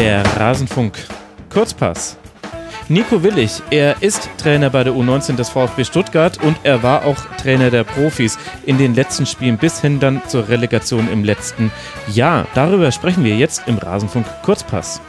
[0.00, 0.96] Der Rasenfunk
[1.52, 2.16] Kurzpass.
[2.88, 7.18] Nico Willig, er ist Trainer bei der U19 des VfB Stuttgart und er war auch
[7.36, 11.70] Trainer der Profis in den letzten Spielen bis hin dann zur Relegation im letzten
[12.08, 12.46] Jahr.
[12.54, 15.02] Darüber sprechen wir jetzt im Rasenfunk Kurzpass.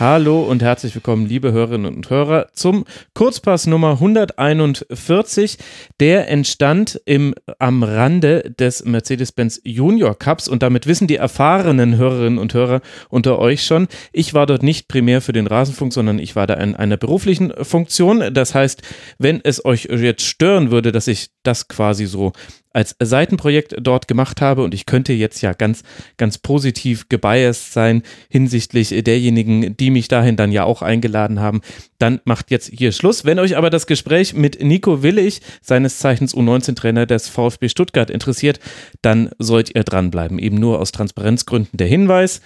[0.00, 2.84] Hallo und herzlich willkommen, liebe Hörerinnen und Hörer, zum
[3.14, 5.58] Kurzpass Nummer 141.
[5.98, 12.38] Der entstand im, am Rande des Mercedes-Benz Junior Cups und damit wissen die erfahrenen Hörerinnen
[12.38, 13.88] und Hörer unter euch schon.
[14.12, 17.52] Ich war dort nicht primär für den Rasenfunk, sondern ich war da in einer beruflichen
[17.64, 18.32] Funktion.
[18.32, 18.82] Das heißt,
[19.18, 22.32] wenn es euch jetzt stören würde, dass ich das quasi so
[22.72, 25.82] als Seitenprojekt dort gemacht habe und ich könnte jetzt ja ganz,
[26.16, 31.60] ganz positiv gebiased sein hinsichtlich derjenigen, die mich dahin dann ja auch eingeladen haben,
[31.98, 33.24] dann macht jetzt hier Schluss.
[33.24, 38.60] Wenn euch aber das Gespräch mit Nico Willig, seines Zeichens U19-Trainer des VfB Stuttgart interessiert,
[39.02, 40.38] dann sollt ihr dranbleiben.
[40.38, 42.40] Eben nur aus Transparenzgründen der Hinweis.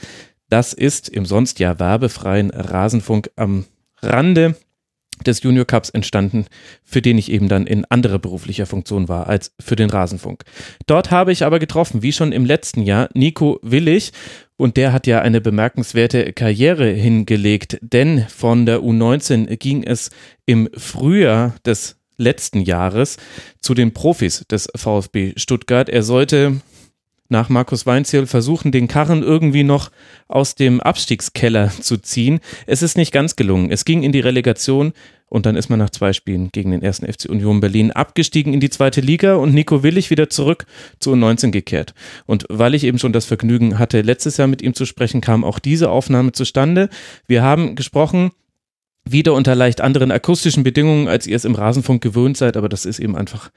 [0.48, 3.64] Das ist im sonst ja werbefreien Rasenfunk am
[4.02, 4.56] Rande
[5.26, 6.46] des Junior Cups entstanden,
[6.84, 10.44] für den ich eben dann in anderer beruflicher Funktion war als für den Rasenfunk.
[10.86, 14.12] Dort habe ich aber getroffen, wie schon im letzten Jahr, Nico Willig
[14.56, 20.10] und der hat ja eine bemerkenswerte Karriere hingelegt, denn von der U19 ging es
[20.46, 23.16] im Frühjahr des letzten Jahres
[23.60, 25.88] zu den Profis des VfB Stuttgart.
[25.88, 26.60] Er sollte
[27.32, 29.90] nach Markus Weinziel versuchen, den Karren irgendwie noch
[30.28, 32.38] aus dem Abstiegskeller zu ziehen.
[32.66, 33.72] Es ist nicht ganz gelungen.
[33.72, 34.92] Es ging in die Relegation
[35.28, 38.60] und dann ist man nach zwei Spielen gegen den ersten FC Union Berlin abgestiegen in
[38.60, 40.66] die zweite Liga und Nico Willig wieder zurück
[41.00, 41.94] zu U19 gekehrt.
[42.26, 45.42] Und weil ich eben schon das Vergnügen hatte, letztes Jahr mit ihm zu sprechen, kam
[45.42, 46.90] auch diese Aufnahme zustande.
[47.26, 48.30] Wir haben gesprochen
[49.04, 52.84] wieder unter leicht anderen akustischen Bedingungen, als ihr es im Rasenfunk gewöhnt seid, aber das
[52.84, 53.50] ist eben einfach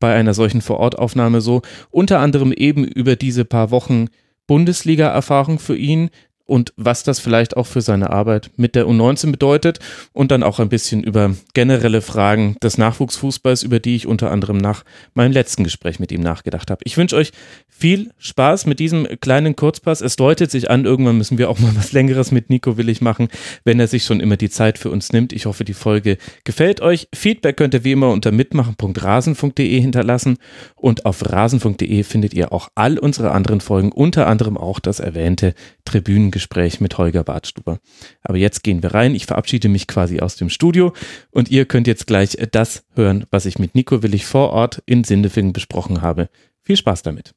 [0.00, 1.62] bei einer solchen Vorortaufnahme so.
[1.90, 4.06] Unter anderem eben über diese paar Wochen
[4.46, 6.10] Bundesliga-Erfahrung für ihn,
[6.46, 9.80] und was das vielleicht auch für seine Arbeit mit der U19 bedeutet
[10.12, 14.56] und dann auch ein bisschen über generelle Fragen des Nachwuchsfußballs, über die ich unter anderem
[14.56, 14.84] nach
[15.14, 16.80] meinem letzten Gespräch mit ihm nachgedacht habe.
[16.84, 17.32] Ich wünsche euch
[17.68, 20.00] viel Spaß mit diesem kleinen Kurzpass.
[20.00, 23.28] Es deutet sich an, irgendwann müssen wir auch mal was längeres mit Nico Willig machen,
[23.64, 25.32] wenn er sich schon immer die Zeit für uns nimmt.
[25.32, 27.08] Ich hoffe, die Folge gefällt euch.
[27.14, 30.38] Feedback könnt ihr wie immer unter mitmachen.rasen.de hinterlassen
[30.76, 35.54] und auf rasen.de findet ihr auch all unsere anderen Folgen, unter anderem auch das erwähnte
[35.84, 37.78] Tribünen Gespräch mit Holger Bartstuber.
[38.22, 39.14] Aber jetzt gehen wir rein.
[39.14, 40.92] Ich verabschiede mich quasi aus dem Studio
[41.30, 45.02] und ihr könnt jetzt gleich das hören, was ich mit Nico Willig vor Ort in
[45.02, 46.28] Sindefingen besprochen habe.
[46.62, 47.32] Viel Spaß damit.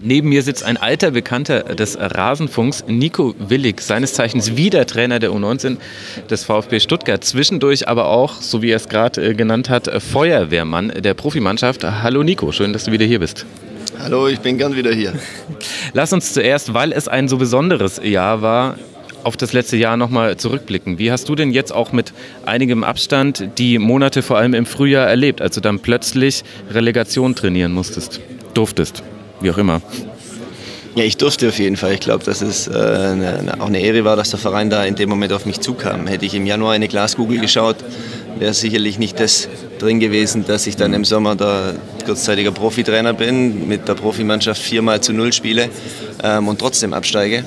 [0.00, 5.32] Neben mir sitzt ein alter Bekannter des Rasenfunks, Nico Willig, seines Zeichens wieder Trainer der
[5.32, 5.76] U19
[6.30, 7.22] des VfB Stuttgart.
[7.22, 11.84] Zwischendurch aber auch, so wie er es gerade äh, genannt hat, Feuerwehrmann der Profimannschaft.
[11.84, 13.44] Hallo Nico, schön, dass du wieder hier bist.
[13.98, 15.12] Hallo, ich bin gern wieder hier.
[15.92, 18.76] Lass uns zuerst, weil es ein so besonderes Jahr war,
[19.24, 20.98] auf das letzte Jahr nochmal zurückblicken.
[20.98, 22.12] Wie hast du denn jetzt auch mit
[22.46, 27.72] einigem Abstand die Monate vor allem im Frühjahr erlebt, als du dann plötzlich Relegation trainieren
[27.72, 28.20] musstest,
[28.54, 29.02] durftest,
[29.40, 29.82] wie auch immer?
[30.94, 31.94] Ja, ich durfte auf jeden Fall.
[31.94, 34.96] Ich glaube, dass es äh, eine, auch eine Ehre war, dass der Verein da in
[34.96, 36.08] dem Moment auf mich zukam.
[36.08, 37.76] Hätte ich im Januar in eine Glaskugel geschaut,
[38.40, 43.68] wäre sicherlich nicht das drin gewesen, dass ich dann im Sommer da kurzzeitiger Profitrainer bin,
[43.68, 45.68] mit der Profimannschaft viermal zu null spiele
[46.22, 47.44] ähm, und trotzdem absteige.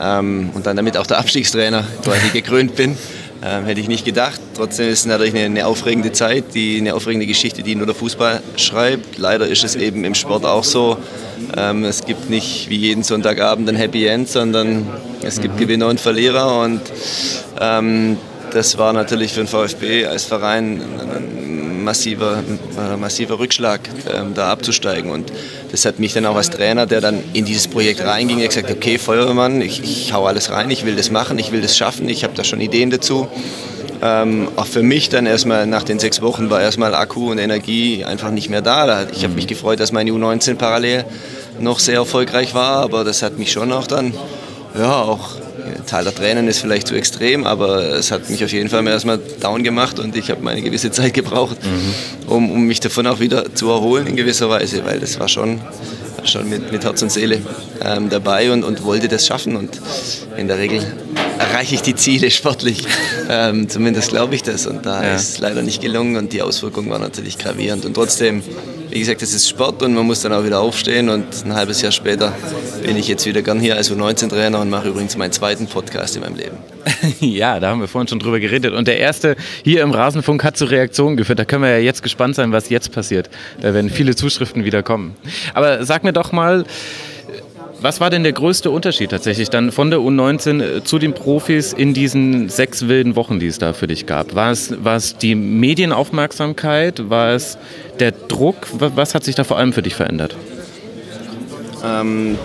[0.00, 2.96] Ähm, und dann damit auch der Abstiegstrainer quasi gekrönt bin.
[3.40, 4.40] Ähm, hätte ich nicht gedacht.
[4.56, 7.94] Trotzdem ist es natürlich eine, eine, aufregende Zeit, die, eine aufregende Geschichte, die nur der
[7.94, 9.16] Fußball schreibt.
[9.16, 10.96] Leider ist es eben im Sport auch so.
[11.56, 14.88] Ähm, es gibt nicht wie jeden Sonntagabend ein Happy End, sondern
[15.22, 16.62] es gibt Gewinner und Verlierer.
[16.62, 16.80] Und
[17.60, 18.16] ähm,
[18.52, 22.42] das war natürlich für den VfB als Verein ein massiver,
[22.78, 23.80] äh, massiver Rückschlag,
[24.14, 25.10] ähm, da abzusteigen.
[25.10, 25.32] Und
[25.70, 28.98] das hat mich dann auch als Trainer, der dann in dieses Projekt reinging, gesagt, okay,
[28.98, 32.24] Feuerwehrmann, ich, ich hau alles rein, ich will das machen, ich will das schaffen, ich
[32.24, 33.28] habe da schon Ideen dazu.
[34.00, 38.04] Ähm, auch für mich dann erstmal nach den sechs Wochen war erstmal Akku und Energie
[38.04, 39.06] einfach nicht mehr da.
[39.12, 41.04] Ich habe mich gefreut, dass meine U19 parallel
[41.58, 44.14] noch sehr erfolgreich war, aber das hat mich schon auch dann
[44.78, 45.30] ja, auch
[45.86, 49.18] Teil der Tränen ist vielleicht zu extrem, aber es hat mich auf jeden Fall erstmal
[49.40, 52.30] down gemacht und ich habe meine gewisse Zeit gebraucht, mhm.
[52.32, 55.60] um, um mich davon auch wieder zu erholen in gewisser Weise, weil das war schon,
[56.24, 57.40] schon mit, mit Herz und Seele
[57.84, 59.80] ähm, dabei und, und wollte das schaffen und
[60.36, 60.84] in der Regel
[61.38, 62.84] erreiche ich die Ziele sportlich.
[63.28, 64.66] Ähm, zumindest glaube ich das.
[64.66, 65.14] Und da ja.
[65.14, 67.84] ist es leider nicht gelungen und die Auswirkungen waren natürlich gravierend.
[67.84, 68.42] Und trotzdem
[68.90, 71.08] wie gesagt, es ist Sport und man muss dann auch wieder aufstehen.
[71.08, 72.32] Und ein halbes Jahr später
[72.82, 76.22] bin ich jetzt wieder gern hier als U19-Trainer und mache übrigens meinen zweiten Podcast in
[76.22, 76.56] meinem Leben.
[77.20, 78.72] ja, da haben wir vorhin schon drüber geredet.
[78.72, 81.38] Und der erste hier im Rasenfunk hat zu Reaktionen geführt.
[81.38, 83.28] Da können wir ja jetzt gespannt sein, was jetzt passiert.
[83.60, 85.16] Da werden viele Zuschriften wieder kommen.
[85.54, 86.64] Aber sag mir doch mal,
[87.80, 91.72] Was war denn der größte Unterschied tatsächlich dann von der U19 äh, zu den Profis
[91.72, 94.34] in diesen sechs wilden Wochen, die es da für dich gab?
[94.34, 97.08] War es, war es die Medienaufmerksamkeit?
[97.08, 97.56] War es
[98.00, 98.56] der Druck?
[98.72, 100.36] Was hat sich da vor allem für dich verändert?
[101.84, 102.36] Ähm,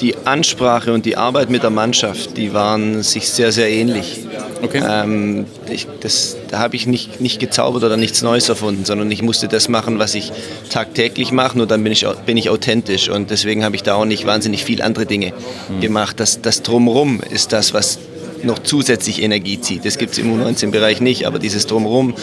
[0.00, 4.26] die Ansprache und die Arbeit mit der Mannschaft, die waren sich sehr, sehr ähnlich.
[4.64, 4.82] Okay.
[4.88, 9.22] Ähm, ich, das, da habe ich nicht, nicht gezaubert oder nichts Neues erfunden, sondern ich
[9.22, 10.32] musste das machen, was ich
[10.70, 14.04] tagtäglich mache und dann bin ich, bin ich authentisch und deswegen habe ich da auch
[14.04, 15.32] nicht wahnsinnig viel andere Dinge
[15.68, 15.80] mhm.
[15.80, 16.18] gemacht.
[16.18, 17.98] Das, das Drumherum ist das, was
[18.42, 19.84] noch zusätzlich Energie zieht.
[19.84, 22.14] Das gibt es im U19-Bereich nicht, aber dieses Drumherum,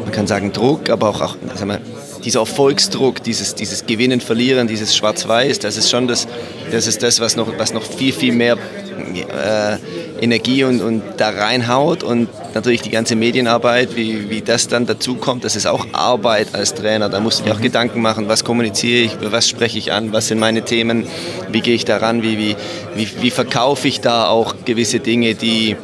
[0.00, 1.80] man kann sagen Druck, aber auch, auch sag mal,
[2.24, 6.28] dieser Erfolgsdruck, dieses, dieses Gewinnen, Verlieren, dieses Schwarz-Weiß, das ist schon das,
[6.70, 9.76] das, ist das was, noch, was noch viel, viel mehr äh,
[10.22, 15.16] Energie und, und da reinhaut und natürlich die ganze Medienarbeit, wie, wie das dann dazu
[15.16, 17.08] kommt, das ist auch Arbeit als Trainer.
[17.08, 17.64] Da musst du dir auch mhm.
[17.64, 21.08] Gedanken machen, was kommuniziere ich, was spreche ich an, was sind meine Themen,
[21.50, 22.56] wie gehe ich daran, wie, wie,
[22.94, 25.76] wie, wie verkaufe ich da auch gewisse Dinge, die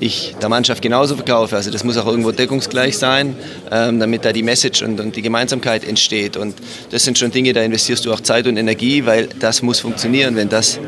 [0.00, 1.56] ich der Mannschaft genauso verkaufe.
[1.56, 3.36] Also das muss auch irgendwo deckungsgleich sein,
[3.70, 6.36] ähm, damit da die Message und, und, die Gemeinsamkeit entsteht.
[6.36, 6.54] Und
[6.90, 10.36] das sind schon Dinge, da investierst du auch Zeit und Energie, weil das muss funktionieren.
[10.36, 10.78] Wenn das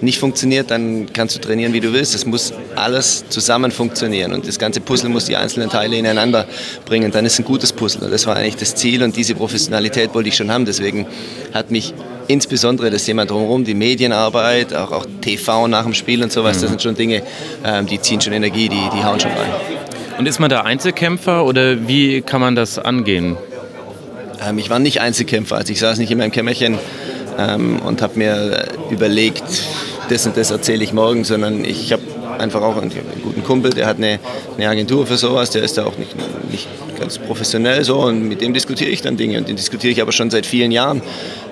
[0.00, 2.14] nicht funktioniert, dann kannst du trainieren, wie du willst.
[2.14, 6.46] Es muss alles zusammen funktionieren und das ganze Puzzle muss die einzelnen Teile ineinander
[6.84, 7.10] bringen.
[7.10, 8.08] Dann ist ein gutes Puzzle.
[8.10, 10.64] Das war eigentlich das Ziel und diese Professionalität wollte ich schon haben.
[10.64, 11.06] Deswegen
[11.52, 11.94] hat mich
[12.28, 16.70] insbesondere das Thema drumherum, die Medienarbeit, auch, auch TV nach dem Spiel und sowas, das
[16.70, 17.22] sind schon Dinge,
[17.64, 19.50] ähm, die ziehen schon Energie, die, die hauen schon rein.
[20.18, 23.36] Und ist man da Einzelkämpfer oder wie kann man das angehen?
[24.46, 26.78] Ähm, ich war nicht Einzelkämpfer, also ich saß nicht in meinem Kämmerchen
[27.38, 29.44] ähm, und habe mir überlegt,
[30.10, 32.02] das und das erzähle ich morgen, sondern ich habe
[32.38, 32.92] einfach auch einen,
[33.22, 34.18] guten Kumpel, der hat eine,
[34.56, 36.14] eine, Agentur für sowas, der ist da auch nicht,
[36.50, 40.02] nicht ganz professionell so und mit dem diskutiere ich dann Dinge und den diskutiere ich
[40.02, 41.02] aber schon seit vielen Jahren.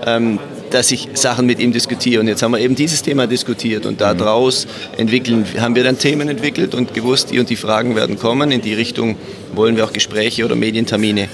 [0.05, 0.39] Ähm,
[0.71, 2.21] dass ich Sachen mit ihm diskutiere.
[2.21, 4.67] Und jetzt haben wir eben dieses Thema diskutiert und daraus
[4.97, 8.51] entwickeln, haben wir dann Themen entwickelt und gewusst, die und die Fragen werden kommen.
[8.51, 9.17] In die Richtung
[9.55, 11.29] wollen wir auch Gespräche oder Medientermine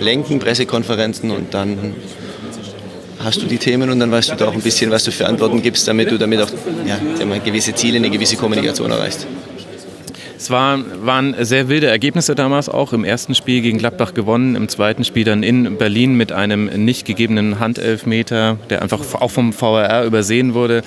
[0.00, 1.94] lenken, Pressekonferenzen und dann
[3.18, 5.26] hast du die Themen und dann weißt du da auch ein bisschen, was du für
[5.26, 6.50] Antworten gibst, damit du damit auch
[6.86, 6.98] ja,
[7.44, 9.26] gewisse Ziele, eine gewisse Kommunikation erreichst.
[10.38, 12.92] Es war, waren sehr wilde Ergebnisse damals auch.
[12.92, 17.04] Im ersten Spiel gegen Gladbach gewonnen, im zweiten Spiel dann in Berlin mit einem nicht
[17.04, 20.84] gegebenen Handelfmeter, der einfach auch vom VRR übersehen wurde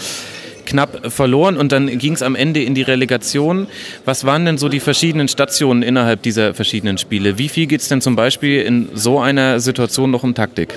[0.64, 3.68] knapp verloren und dann ging es am Ende in die Relegation.
[4.06, 7.38] Was waren denn so die verschiedenen Stationen innerhalb dieser verschiedenen Spiele?
[7.38, 10.74] Wie viel geht es denn zum Beispiel in so einer Situation noch um Taktik?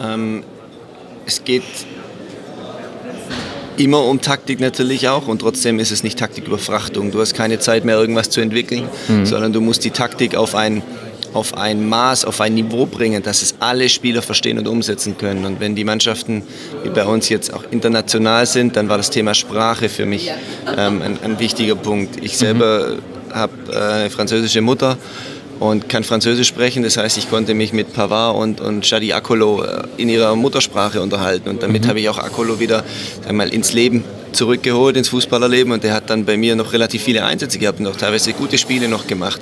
[0.00, 0.42] Ähm,
[1.24, 1.62] es geht
[3.76, 7.10] immer um Taktik natürlich auch und trotzdem ist es nicht Taktiküberfrachtung.
[7.10, 9.26] Du hast keine Zeit mehr, irgendwas zu entwickeln, mhm.
[9.26, 10.82] sondern du musst die Taktik auf ein,
[11.32, 15.44] auf ein Maß, auf ein Niveau bringen, dass es alle Spieler verstehen und umsetzen können.
[15.44, 16.42] Und wenn die Mannschaften
[16.82, 20.30] wie bei uns jetzt auch international sind, dann war das Thema Sprache für mich
[20.76, 22.22] ähm, ein, ein, wichtiger Punkt.
[22.22, 23.34] Ich selber mhm.
[23.34, 24.98] habe äh, eine französische Mutter
[25.62, 26.82] und kann Französisch sprechen.
[26.82, 31.00] Das heißt, ich konnte mich mit Pavard und, und Shadi Akolo äh, in ihrer Muttersprache
[31.00, 31.48] unterhalten.
[31.48, 31.88] Und damit mhm.
[31.88, 32.84] habe ich auch Akolo wieder
[33.30, 37.24] mal, ins Leben zurückgeholt ins Fußballerleben und der hat dann bei mir noch relativ viele
[37.24, 39.40] Einsätze gehabt und auch teilweise gute Spiele noch gemacht.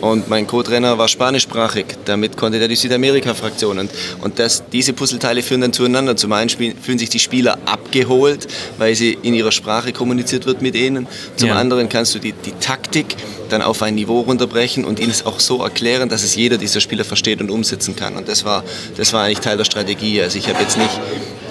[0.00, 3.78] Und mein Co-Trainer war spanischsprachig, damit konnte er die Südamerika-Fraktion.
[3.78, 6.16] Und, und das, diese Puzzleteile führen dann zueinander.
[6.16, 8.46] Zum einen fühlen sich die Spieler abgeholt,
[8.78, 11.06] weil sie in ihrer Sprache kommuniziert wird mit ihnen.
[11.36, 11.54] Zum ja.
[11.56, 13.16] anderen kannst du die, die Taktik
[13.48, 16.80] dann auf ein Niveau runterbrechen und ihnen es auch so erklären, dass es jeder dieser
[16.80, 18.16] Spieler versteht und umsetzen kann.
[18.16, 18.64] Und das war,
[18.96, 20.20] das war eigentlich Teil der Strategie.
[20.20, 21.00] Also ich habe jetzt nicht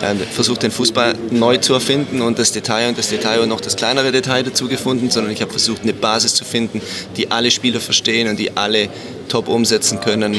[0.01, 3.62] äh, versucht, den Fußball neu zu erfinden und das Detail und das Detail und noch
[3.62, 6.82] das kleinere Detail dazu gefunden, sondern ich habe versucht, eine Basis zu finden,
[7.17, 8.89] die alle Spieler verstehen und die alle
[9.29, 10.38] top umsetzen können,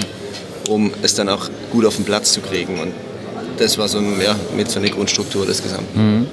[0.69, 2.79] um es dann auch gut auf den Platz zu kriegen.
[2.79, 2.93] Und
[3.59, 5.99] das war so ja, mit so eine Grundstruktur des Gesamten.
[5.99, 6.27] Mhm.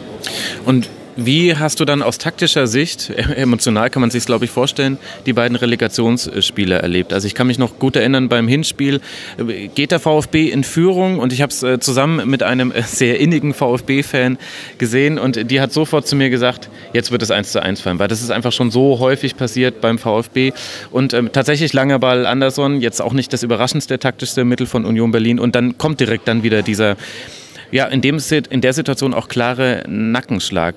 [0.65, 4.98] Und wie hast du dann aus taktischer Sicht, emotional kann man sich glaube ich vorstellen,
[5.25, 7.13] die beiden Relegationsspiele erlebt?
[7.13, 9.01] Also ich kann mich noch gut erinnern, beim Hinspiel
[9.38, 11.20] äh, geht der VfB in Führung?
[11.20, 14.38] Und ich habe es äh, zusammen mit einem äh, sehr innigen VfB-Fan
[14.77, 18.00] gesehen und die hat sofort zu mir gesagt, jetzt wird es 1 zu 1 fallen,
[18.00, 20.51] weil das ist einfach schon so häufig passiert beim VfB.
[20.91, 25.12] Und ähm, tatsächlich langer Ball Anderson, jetzt auch nicht das überraschendste taktischste Mittel von Union
[25.12, 25.39] Berlin.
[25.39, 26.96] Und dann kommt direkt dann wieder dieser
[27.73, 28.19] ja, in, dem,
[28.51, 30.75] in der Situation auch klare Nackenschlag.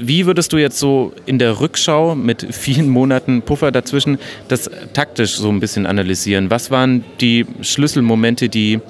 [0.00, 5.36] Wie würdest du jetzt so in der Rückschau mit vielen Monaten Puffer dazwischen das taktisch
[5.36, 6.50] so ein bisschen analysieren?
[6.50, 8.80] Was waren die Schlüsselmomente, die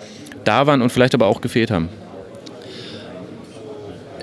[0.44, 1.90] da waren und vielleicht aber auch gefehlt haben?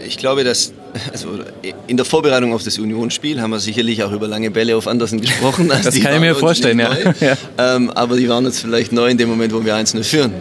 [0.03, 0.73] Ich glaube, dass
[1.12, 1.39] also
[1.88, 5.21] in der Vorbereitung auf das Unionsspiel haben wir sicherlich auch über lange Bälle auf Andersen
[5.21, 5.71] gesprochen.
[5.71, 6.95] Also das kann ich mir vorstellen, ja.
[7.19, 7.38] ja.
[7.57, 10.33] Ähm, aber die waren jetzt vielleicht neu in dem Moment, wo wir 1-0 führen.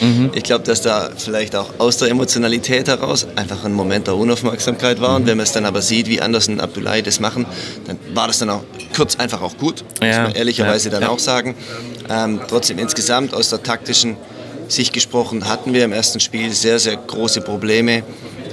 [0.00, 0.30] Mhm.
[0.34, 5.00] Ich glaube, dass da vielleicht auch aus der Emotionalität heraus einfach ein Moment der Unaufmerksamkeit
[5.00, 5.10] war.
[5.10, 5.16] Mhm.
[5.16, 7.46] Und wenn man es dann aber sieht, wie Andersen und Abdullahi das machen,
[7.86, 10.08] dann war das dann auch kurz einfach auch gut, ja.
[10.08, 11.00] muss man ehrlicherweise ja.
[11.00, 11.54] dann auch sagen.
[12.08, 14.16] Ähm, trotzdem insgesamt aus der taktischen
[14.68, 18.02] Sicht gesprochen hatten wir im ersten Spiel sehr, sehr große Probleme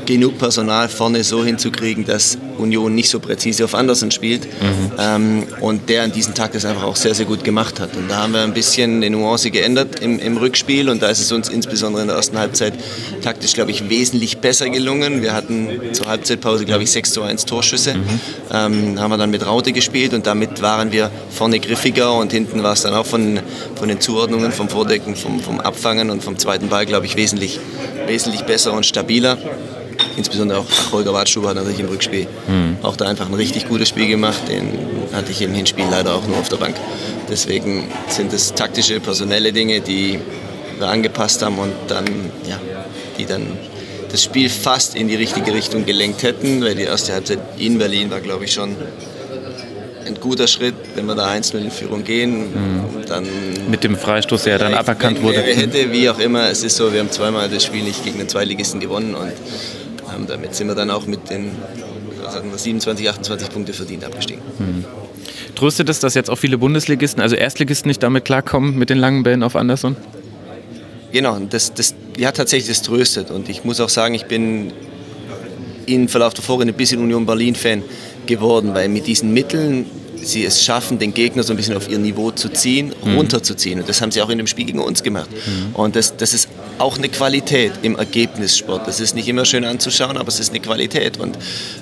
[0.06, 4.46] genug Personal vorne so hinzukriegen, dass Union nicht so präzise auf Andersen spielt.
[4.46, 4.92] Mhm.
[4.98, 7.96] Ähm, und der an diesem Tag das einfach auch sehr, sehr gut gemacht hat.
[7.96, 11.20] Und da haben wir ein bisschen die Nuance geändert im, im Rückspiel und da ist
[11.20, 12.74] es uns insbesondere in der ersten Halbzeit
[13.22, 15.22] taktisch, glaube ich, wesentlich besser gelungen.
[15.22, 17.96] Wir hatten zur Halbzeitpause, glaube ich, 6 zu 1 Torschüsse.
[17.96, 18.20] Mhm.
[18.52, 22.64] Ähm, haben wir dann mit Raute gespielt und damit waren wir vorne griffiger und hinten
[22.64, 23.40] war es dann auch von,
[23.76, 27.60] von den Zuordnungen, vom Vordecken, vom, vom Abfangen und vom zweiten Ball, glaube ich, wesentlich,
[28.08, 29.38] wesentlich besser und stabiler
[30.18, 32.78] insbesondere auch Holger Wartschuber hat natürlich im Rückspiel mhm.
[32.82, 34.42] auch da einfach ein richtig gutes Spiel gemacht.
[34.48, 34.72] Den
[35.14, 36.76] hatte ich im Hinspiel leider auch nur auf der Bank.
[37.30, 40.20] Deswegen sind es taktische, personelle Dinge, die
[40.78, 42.06] wir angepasst haben und dann,
[42.48, 42.60] ja,
[43.18, 43.58] die dann
[44.12, 48.12] das Spiel fast in die richtige Richtung gelenkt hätten, weil die erste Halbzeit in Berlin
[48.12, 48.76] war, glaube ich, schon
[50.06, 52.52] ein guter Schritt, wenn wir da einzeln in Führung gehen.
[52.52, 53.06] Mhm.
[53.08, 53.26] Dann
[53.70, 55.42] Mit dem Freistoß, der dann aberkannt wurde.
[55.42, 58.28] Hätte, wie auch immer, es ist so, wir haben zweimal das Spiel nicht gegen den
[58.28, 59.32] Zweitligisten gewonnen und
[60.16, 61.52] ähm, damit sind wir dann auch mit den
[62.30, 64.42] sagen wir, 27, 28 Punkte verdient abgestiegen.
[64.60, 64.86] Mhm.
[65.56, 69.24] Tröstet es, dass jetzt auch viele Bundesligisten, also Erstligisten nicht damit klarkommen mit den langen
[69.24, 69.96] Bällen auf Anderson?
[71.12, 73.32] Genau, das, das, ja tatsächlich, das tröstet.
[73.32, 74.72] Und ich muss auch sagen, ich bin
[75.86, 77.84] im Verlauf der Vorrunde ein bisschen Union Berlin-Fan
[78.26, 79.86] geworden, weil mit diesen Mitteln
[80.24, 83.16] sie es schaffen, den Gegner so ein bisschen auf ihr Niveau zu ziehen, mhm.
[83.16, 83.80] runterzuziehen.
[83.80, 85.30] Und das haben sie auch in dem Spiel gegen uns gemacht.
[85.32, 85.76] Mhm.
[85.76, 88.88] Und das, das ist auch eine Qualität im Ergebnissport.
[88.88, 91.18] Das ist nicht immer schön anzuschauen, aber es ist eine Qualität.
[91.18, 91.38] Und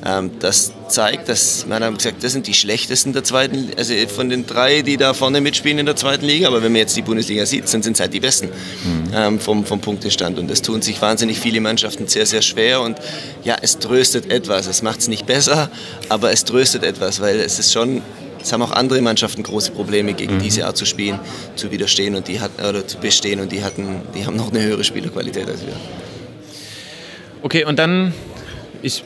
[0.05, 4.29] ähm, das zeigt, dass man hat gesagt, das sind die schlechtesten der zweiten, also von
[4.29, 6.47] den drei, die da vorne mitspielen in der zweiten Liga.
[6.47, 9.11] Aber wenn man jetzt die Bundesliga sieht, dann sind es halt die besten mhm.
[9.13, 10.37] ähm, vom, vom Punktestand.
[10.39, 12.81] Und das tun sich wahnsinnig viele Mannschaften sehr, sehr schwer.
[12.81, 12.97] Und
[13.43, 14.67] ja, es tröstet etwas.
[14.67, 15.69] Es macht es nicht besser,
[16.09, 18.01] aber es tröstet etwas, weil es ist schon
[18.41, 20.39] es haben auch andere Mannschaften große Probleme, gegen mhm.
[20.39, 21.19] diese Art zu spielen,
[21.55, 24.61] zu widerstehen und die hatten, oder zu bestehen und die hatten, die haben noch eine
[24.61, 25.73] höhere Spielerqualität als wir.
[27.41, 28.13] Okay, und dann,
[28.81, 29.03] ich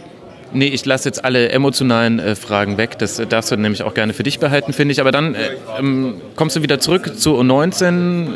[0.55, 2.99] Nee, ich lasse jetzt alle emotionalen äh, Fragen weg.
[2.99, 5.01] Das äh, darfst du nämlich auch gerne für dich behalten, finde ich.
[5.01, 5.49] Aber dann äh,
[5.79, 8.27] ähm, kommst du wieder zurück zu U19,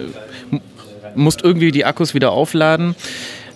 [1.14, 2.96] musst irgendwie die Akkus wieder aufladen.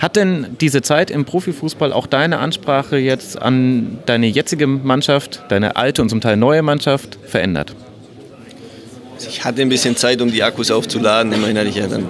[0.01, 5.75] Hat denn diese Zeit im Profifußball auch deine Ansprache jetzt an deine jetzige Mannschaft, deine
[5.75, 7.75] alte und zum Teil neue Mannschaft verändert?
[9.19, 11.31] Ich hatte ein bisschen Zeit, um die Akkus aufzuladen.
[11.31, 12.07] Immerhin hatte ich ja dann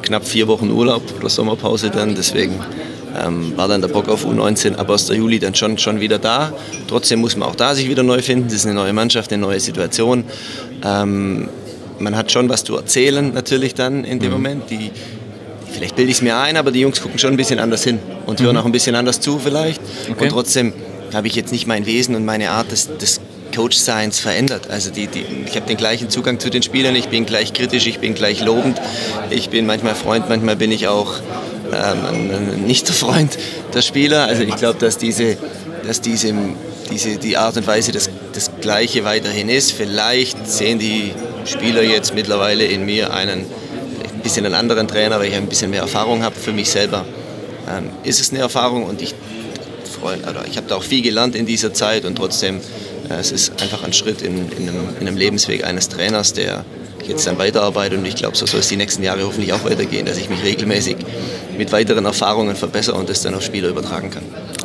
[0.00, 2.14] knapp vier Wochen Urlaub oder Sommerpause dann.
[2.14, 2.54] Deswegen
[3.22, 5.10] ähm, war dann der Bock auf U19 ab 1.
[5.10, 6.54] Juli dann schon, schon wieder da.
[6.88, 8.44] Trotzdem muss man auch da sich wieder neu finden.
[8.44, 10.24] Das ist eine neue Mannschaft, eine neue Situation.
[10.82, 11.50] Ähm,
[11.98, 14.36] man hat schon was zu erzählen natürlich dann in dem mhm.
[14.36, 14.70] Moment.
[14.70, 14.90] Die,
[15.74, 17.98] vielleicht bilde ich es mir ein, aber die Jungs gucken schon ein bisschen anders hin
[18.26, 18.62] und hören mhm.
[18.62, 19.80] auch ein bisschen anders zu vielleicht.
[20.10, 20.24] Okay.
[20.24, 20.72] Und trotzdem
[21.12, 23.20] habe ich jetzt nicht mein Wesen und meine Art des, des
[23.54, 24.68] Coach-Seins verändert.
[24.70, 27.86] Also die, die, ich habe den gleichen Zugang zu den Spielern, ich bin gleich kritisch,
[27.86, 28.80] ich bin gleich lobend,
[29.30, 31.14] ich bin manchmal Freund, manchmal bin ich auch
[31.72, 33.38] ähm, nicht der Freund
[33.72, 34.24] der Spieler.
[34.24, 35.36] Also ich glaube, dass diese,
[35.86, 36.34] dass diese,
[36.90, 39.72] diese, die Art und Weise das, das Gleiche weiterhin ist.
[39.72, 41.12] Vielleicht sehen die
[41.44, 43.46] Spieler jetzt mittlerweile in mir einen
[44.24, 46.34] bisschen einen anderen Trainer, weil ich ein bisschen mehr Erfahrung habe.
[46.34, 47.04] Für mich selber
[47.70, 49.14] ähm, ist es eine Erfahrung und ich,
[50.02, 52.60] also ich habe da auch viel gelernt in dieser Zeit und trotzdem
[53.08, 56.64] äh, es ist einfach ein Schritt in, in, einem, in einem Lebensweg eines Trainers, der
[57.06, 60.06] jetzt dann weiterarbeitet und ich glaube, so soll es die nächsten Jahre hoffentlich auch weitergehen,
[60.06, 60.96] dass ich mich regelmäßig
[61.56, 64.22] mit weiteren Erfahrungen verbessere und das dann auf Spieler übertragen kann.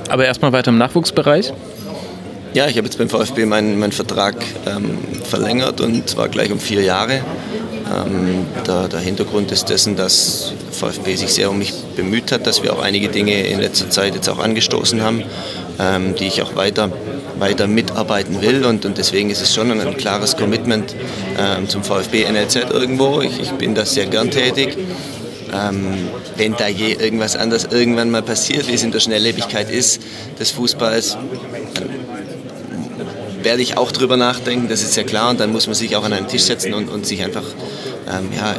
[0.07, 1.53] Aber erstmal weiter im Nachwuchsbereich?
[2.53, 4.35] Ja, ich habe jetzt beim VfB meinen, meinen Vertrag
[4.65, 7.21] ähm, verlängert und zwar gleich um vier Jahre.
[7.89, 12.61] Ähm, der, der, Hintergrund ist dessen, dass VfB sich sehr um mich bemüht hat, dass
[12.61, 15.23] wir auch einige Dinge in letzter Zeit jetzt auch angestoßen haben,
[15.79, 16.91] ähm, die ich auch weiter,
[17.39, 18.65] weiter mitarbeiten will.
[18.65, 20.95] Und, und deswegen ist es schon ein, ein klares Commitment
[21.39, 23.21] ähm, zum VfB NLZ irgendwo.
[23.21, 24.77] Ich, ich bin da sehr gern tätig.
[25.51, 29.99] Ähm, wenn da je irgendwas anderes irgendwann mal passiert, wie es in der Schnelllebigkeit ist
[30.39, 31.17] des Fußballs,
[33.43, 35.29] werde ich auch drüber nachdenken, das ist ja klar.
[35.29, 37.43] Und dann muss man sich auch an einen Tisch setzen und, und sich einfach
[38.07, 38.55] ähm, ja,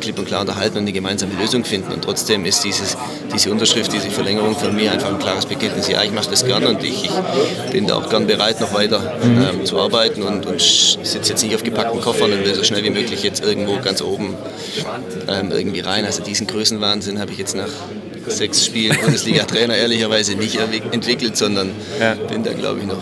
[0.00, 1.92] klipp und klar unterhalten und eine gemeinsame Lösung finden.
[1.92, 2.96] Und trotzdem ist dieses,
[3.32, 5.88] diese Unterschrift, diese Verlängerung von mir einfach ein klares Bekenntnis.
[5.88, 9.18] Ja, ich mache das gern und ich, ich, bin da auch gern bereit, noch weiter
[9.22, 12.82] ähm, zu arbeiten und, und sitze jetzt nicht auf gepackten Koffern und will so schnell
[12.82, 14.34] wie möglich jetzt irgendwo ganz oben
[15.28, 16.04] ähm, irgendwie rein.
[16.04, 17.68] Also diesen Größenwahnsinn habe ich jetzt nach
[18.26, 21.70] sechs Spielen Bundesliga-Trainer ehrlicherweise nicht entwickelt, sondern
[22.00, 22.14] ja.
[22.14, 22.98] bin da, glaube ich, noch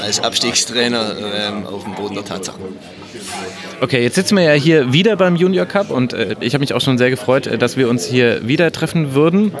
[0.00, 2.60] als Abstiegstrainer ähm, auf dem Boden der Tatsachen.
[3.80, 6.74] Okay, jetzt sitzen wir ja hier wieder beim Junior Cup und äh, ich habe mich
[6.74, 9.52] auch schon sehr gefreut, äh, dass wir uns hier wieder treffen würden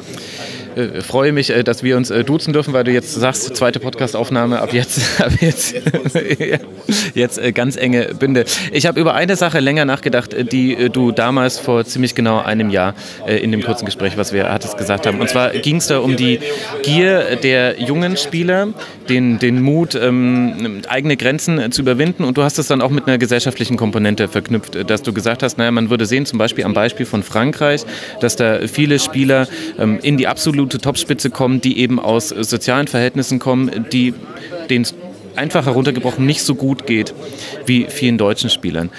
[0.76, 3.80] äh, freue mich, äh, dass wir uns äh, duzen dürfen, weil du jetzt sagst, zweite
[3.80, 5.74] Podcastaufnahme ab jetzt, ab jetzt,
[7.14, 8.44] jetzt äh, ganz enge Bünde.
[8.72, 12.70] Ich habe über eine Sache länger nachgedacht, äh, die du damals vor ziemlich genau einem
[12.70, 12.94] Jahr
[13.26, 15.20] in dem kurzen Gespräch, was wir hattest, gesagt haben.
[15.20, 16.40] Und zwar ging es da um die
[16.82, 18.68] Gier der jungen Spieler,
[19.08, 22.24] den, den Mut, ähm, eigene Grenzen zu überwinden.
[22.24, 25.58] Und du hast es dann auch mit einer gesellschaftlichen Komponente verknüpft, dass du gesagt hast,
[25.58, 27.84] naja, man würde sehen, zum Beispiel am Beispiel von Frankreich,
[28.20, 32.88] dass da viele Spieler ähm, in die absolute absolute Topspitze kommen, die eben aus sozialen
[32.88, 34.14] Verhältnissen kommen, die
[34.68, 34.94] es
[35.36, 37.14] einfach heruntergebrochen nicht so gut geht
[37.66, 38.90] wie vielen deutschen Spielern.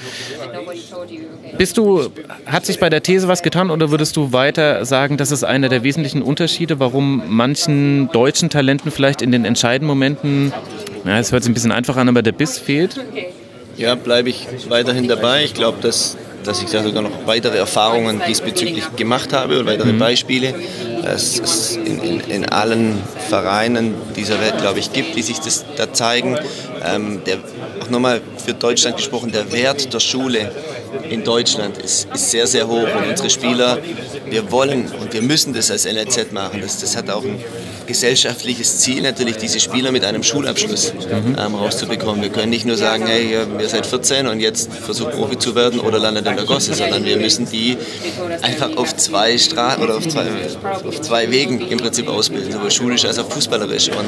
[1.58, 2.10] Bist du,
[2.46, 5.70] hat sich bei der These was getan oder würdest du weiter sagen, das ist einer
[5.70, 10.54] der wesentlichen Unterschiede, warum manchen deutschen Talenten vielleicht in den entscheidenden Momenten,
[11.04, 13.02] ja, es hört sich ein bisschen einfach an, aber der Biss fehlt?
[13.76, 15.44] Ja, bleibe ich weiterhin dabei.
[15.44, 20.00] Ich glaube, dass, dass ich sogar noch weitere Erfahrungen diesbezüglich gemacht habe und weitere mhm.
[20.00, 20.54] Beispiele
[21.04, 25.66] es, es in, in, in, allen Vereinen dieser Welt, glaube ich, gibt, die sich das
[25.76, 26.38] da zeigen.
[26.86, 27.38] Ähm, der,
[27.82, 30.52] auch nochmal für Deutschland gesprochen, der Wert der Schule
[31.10, 32.88] in Deutschland ist, ist sehr, sehr hoch.
[32.96, 33.80] Und unsere Spieler,
[34.30, 36.62] wir wollen und wir müssen das als NLZ machen.
[36.62, 37.40] Das, das hat auch ein
[37.88, 41.36] gesellschaftliches Ziel, natürlich diese Spieler mit einem Schulabschluss mhm.
[41.40, 42.22] ähm, rauszubekommen.
[42.22, 45.80] Wir können nicht nur sagen, hey, ihr seid 14 und jetzt versucht Profi zu werden
[45.80, 47.78] oder landet in der Gosse, sondern wir müssen die
[48.42, 50.28] einfach auf zwei Straßen oder auf zwei,
[50.86, 53.90] auf zwei Wegen im Prinzip ausbilden, sowohl schulisch als auch fußballerisch.
[53.90, 54.06] Und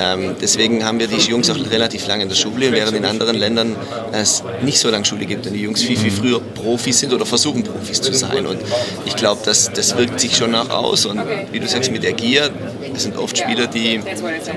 [0.00, 3.36] ähm, deswegen haben wir die Jungs auch relativ lange in der Schule, während in anderen
[3.36, 3.76] Ländern
[4.12, 7.26] es nicht so lange Schule gibt und die Jungs viel, viel früher Profis sind oder
[7.26, 8.46] versuchen Profis zu sein.
[8.46, 8.58] Und
[9.04, 11.06] ich glaube, das, das wirkt sich schon nach aus.
[11.06, 11.20] Und
[11.52, 12.50] wie du sagst, mit der Gier,
[12.92, 14.00] das sind oft Spieler, die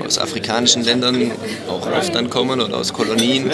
[0.04, 1.32] aus afrikanischen Ländern
[1.68, 3.50] auch oft dann kommen oder aus Kolonien.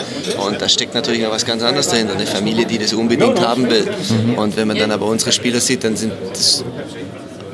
[0.47, 2.15] Und da steckt natürlich noch was ganz anderes dahinter.
[2.15, 3.89] Eine Familie, die das unbedingt haben will.
[4.37, 6.65] Und wenn man dann aber unsere Spieler sieht, dann sind das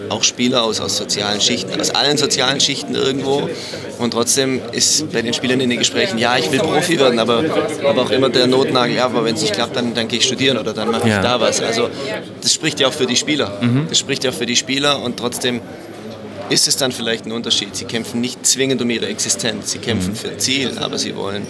[0.09, 3.49] auch Spieler aus, aus sozialen Schichten, aus allen sozialen Schichten irgendwo.
[3.99, 7.44] Und trotzdem ist bei den Spielern in den Gesprächen, ja, ich will Profi werden, aber,
[7.85, 10.25] aber auch immer der Notnagel, ja, aber wenn es nicht klappt, dann, dann gehe ich
[10.25, 11.23] studieren oder dann mache ich ja.
[11.23, 11.61] da was.
[11.61, 11.88] Also
[12.40, 13.59] das spricht ja auch für die Spieler.
[13.61, 13.87] Mhm.
[13.88, 15.61] Das spricht ja auch für die Spieler und trotzdem
[16.50, 17.74] ist es dann vielleicht ein Unterschied.
[17.74, 20.16] Sie kämpfen nicht zwingend um ihre Existenz, sie kämpfen mhm.
[20.16, 21.46] für ein Ziel, aber sie wollen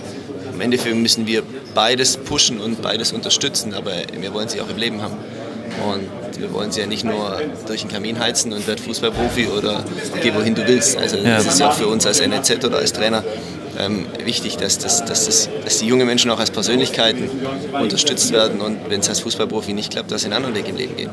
[0.57, 1.43] im Endeffekt müssen wir
[1.75, 5.17] beides pushen und beides unterstützen, aber wir wollen sie auch im Leben haben.
[5.87, 9.85] Und wir wollen sie ja nicht nur durch den Kamin heizen und werd Fußballprofi oder
[10.23, 10.97] geh wohin du willst.
[10.97, 11.37] Also ja.
[11.37, 13.23] das ist ja auch für uns als NEZ oder als Trainer
[13.79, 17.29] ähm, wichtig, dass, dass, dass, das, dass die jungen Menschen auch als Persönlichkeiten
[17.79, 20.77] unterstützt werden und wenn es als Fußballprofi nicht klappt, dass sie einen anderen Weg im
[20.77, 21.11] Leben gehen.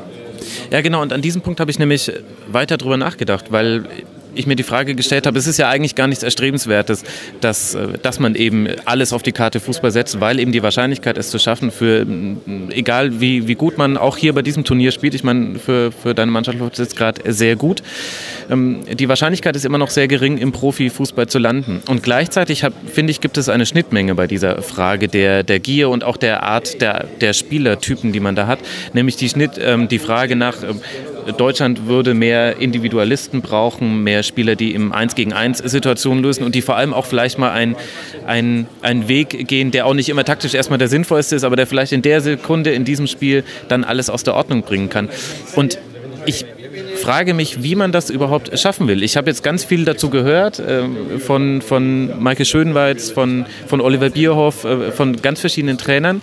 [0.70, 1.02] Ja, genau.
[1.02, 2.12] Und an diesem Punkt habe ich nämlich
[2.48, 3.84] weiter drüber nachgedacht, weil
[4.34, 7.04] ich mir die Frage gestellt habe, es ist ja eigentlich gar nichts Erstrebenswertes,
[7.40, 11.18] dass, äh, dass man eben alles auf die Karte Fußball setzt, weil eben die Wahrscheinlichkeit,
[11.18, 12.06] es zu schaffen, für
[12.70, 16.14] egal wie, wie gut man auch hier bei diesem Turnier spielt, ich meine, für, für
[16.14, 17.82] deine Mannschaft läuft es jetzt gerade sehr gut,
[18.50, 21.82] ähm, die Wahrscheinlichkeit ist immer noch sehr gering, im Profifußball zu landen.
[21.86, 26.04] Und gleichzeitig, finde ich, gibt es eine Schnittmenge bei dieser Frage der, der Gier und
[26.04, 28.58] auch der Art der, der Spielertypen, die man da hat,
[28.92, 30.80] nämlich die, Schnitt, ähm, die Frage nach, ähm,
[31.32, 36.54] Deutschland würde mehr Individualisten brauchen, mehr Spieler, die im 1 gegen 1 Situationen lösen und
[36.54, 37.76] die vor allem auch vielleicht mal einen
[38.82, 41.92] ein Weg gehen, der auch nicht immer taktisch erstmal der sinnvollste ist, aber der vielleicht
[41.92, 45.08] in der Sekunde in diesem Spiel dann alles aus der Ordnung bringen kann.
[45.54, 45.78] Und
[46.26, 46.46] ich
[46.96, 49.02] frage mich, wie man das überhaupt schaffen will.
[49.02, 50.84] Ich habe jetzt ganz viel dazu gehört, äh,
[51.18, 56.22] von, von Maike Schönweiz, von, von Oliver Bierhoff, äh, von ganz verschiedenen Trainern.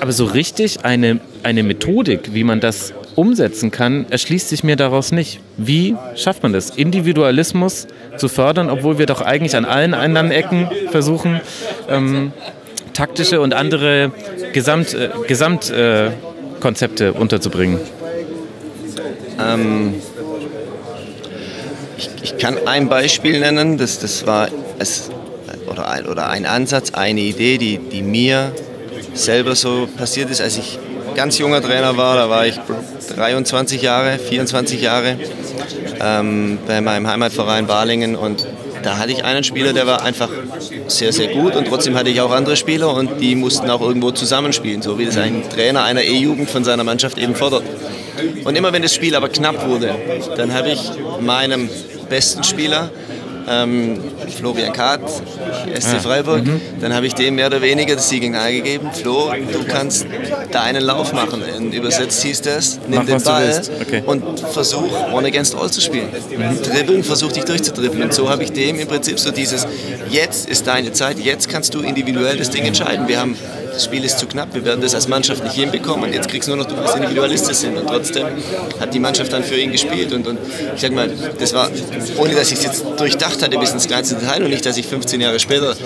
[0.00, 5.10] Aber so richtig eine, eine Methodik, wie man das umsetzen kann, erschließt sich mir daraus
[5.10, 5.40] nicht.
[5.56, 6.70] Wie schafft man das?
[6.70, 11.40] Individualismus zu fördern, obwohl wir doch eigentlich an allen anderen Ecken versuchen,
[11.88, 12.32] ähm,
[12.92, 14.12] taktische und andere
[14.52, 17.80] Gesamt, äh, Gesamtkonzepte äh, unterzubringen.
[19.38, 19.94] Ähm,
[21.98, 24.48] ich, ich, kann ein Beispiel nennen, das, das war
[24.78, 25.10] es,
[25.66, 28.52] oder, ein, oder ein Ansatz, eine Idee, die, die mir
[29.14, 30.78] selber so passiert ist, als ich
[31.16, 32.60] ganz junger Trainer war, da war ich
[33.16, 35.16] 23 Jahre, 24 Jahre
[36.00, 38.46] ähm, bei meinem Heimatverein Balingen und
[38.82, 40.28] da hatte ich einen Spieler, der war einfach
[40.88, 44.10] sehr, sehr gut und trotzdem hatte ich auch andere Spieler und die mussten auch irgendwo
[44.10, 47.64] zusammenspielen, so wie das ein Trainer einer E-Jugend von seiner Mannschaft eben fordert.
[48.44, 49.94] Und immer wenn das Spiel aber knapp wurde,
[50.36, 51.70] dann habe ich meinem
[52.10, 52.90] besten Spieler
[53.48, 53.98] ähm,
[54.36, 55.08] Florian Kahrt,
[55.78, 56.44] SC ah, Freiburg.
[56.44, 56.60] Mhm.
[56.80, 60.06] Dann habe ich dem mehr oder weniger das Signal gegeben, Flo, du kannst
[60.50, 61.42] da einen Lauf machen.
[61.56, 64.02] Und übersetzt hieß das, nimm Mach, den Ball okay.
[64.04, 66.08] und versuch One Against All zu spielen.
[66.08, 66.62] Mhm.
[66.62, 68.04] Dribbeln, versuch dich durchzudribbeln.
[68.04, 69.66] Und so habe ich dem im Prinzip so dieses,
[70.10, 73.08] jetzt ist deine Zeit, jetzt kannst du individuell das Ding entscheiden.
[73.08, 73.36] Wir haben
[73.76, 76.10] das Spiel ist zu knapp, wir werden das als Mannschaft nicht hinbekommen.
[76.12, 77.76] Jetzt kriegst du nur noch du als Individualist sind.
[77.76, 78.26] Und trotzdem
[78.80, 80.14] hat die Mannschaft dann für ihn gespielt.
[80.14, 80.38] Und, und
[80.74, 81.68] ich sag mal, das war,
[82.16, 84.86] ohne dass ich es jetzt durchdacht hatte bis ins kleinste Detail und nicht, dass ich
[84.86, 85.76] 15 Jahre später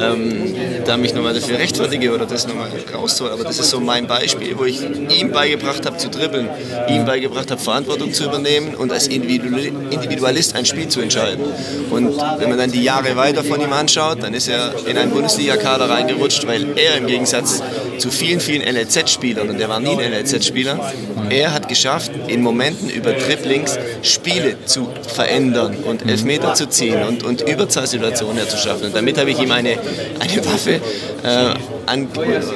[0.00, 0.54] ähm,
[0.86, 3.32] da mich nochmal dafür rechtfertige oder das nochmal raushole.
[3.32, 6.48] Aber das ist so mein Beispiel, wo ich ihm beigebracht habe zu dribbeln,
[6.88, 11.44] ihm beigebracht habe, Verantwortung zu übernehmen und als Individualist ein Spiel zu entscheiden.
[11.90, 15.10] Und wenn man dann die Jahre weiter von ihm anschaut, dann ist er in einen
[15.10, 17.62] Bundesliga-Kader reingerutscht, weil er im Gegensatz Gegensatz
[17.98, 20.92] zu vielen, vielen NLZ-Spielern, und der war nie ein NLZ-Spieler,
[21.28, 27.22] er hat geschafft, in Momenten über Dribblings Spiele zu verändern und Elfmeter zu ziehen und,
[27.22, 28.86] und Überzahlsituationen herzuschaffen.
[28.86, 29.78] Und damit habe ich ihm eine,
[30.18, 30.80] eine Waffe
[31.22, 31.54] äh,
[31.90, 32.08] an,